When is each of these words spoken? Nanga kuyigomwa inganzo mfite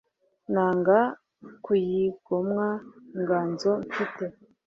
Nanga 0.53 0.97
kuyigomwa 1.63 2.67
inganzo 3.15 3.69
mfite 3.87 4.23